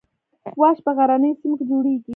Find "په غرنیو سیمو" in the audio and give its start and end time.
0.85-1.55